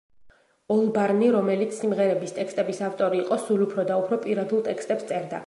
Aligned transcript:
ოლბარნი, 0.75 1.27
რომელიც 1.35 1.75
სიმღერების 1.81 2.33
ტექსტების 2.39 2.81
ავტორი 2.89 3.23
იყო, 3.27 3.39
სულ 3.47 3.63
უფრო 3.69 3.87
და 3.93 4.01
უფრო 4.07 4.21
პირადულ 4.27 4.67
ტექსტებს 4.71 5.09
წერდა. 5.15 5.37